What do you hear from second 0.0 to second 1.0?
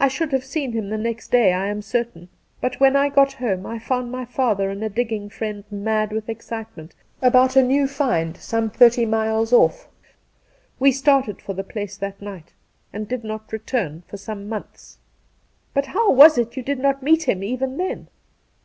I should have seen him the